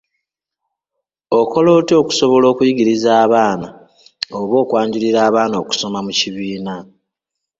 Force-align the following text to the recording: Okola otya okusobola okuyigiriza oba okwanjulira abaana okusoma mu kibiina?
Okola 1.39 1.69
otya 1.79 1.95
okusobola 2.01 2.45
okuyigiriza 2.49 3.11
oba 4.41 4.55
okwanjulira 4.63 5.19
abaana 5.29 5.55
okusoma 5.63 5.99
mu 6.05 6.11
kibiina? 6.19 6.75